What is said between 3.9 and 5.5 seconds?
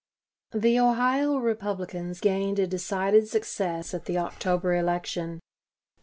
at the October election.